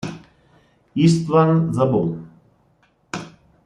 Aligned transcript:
István 0.93 1.69
Szabó 1.73 2.23